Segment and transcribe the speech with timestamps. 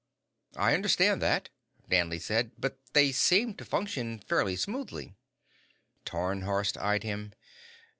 [0.55, 1.49] "I understand that,"
[1.87, 2.53] Danley said.
[2.57, 5.13] "But they seem to function fairly smoothly."
[6.05, 7.33] Tarnhorst eyed him.